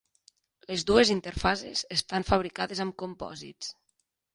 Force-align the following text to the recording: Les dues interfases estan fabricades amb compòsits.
Les 0.71 0.85
dues 0.91 1.11
interfases 1.17 1.85
estan 1.99 2.29
fabricades 2.33 2.87
amb 2.87 3.01
compòsits. 3.05 3.75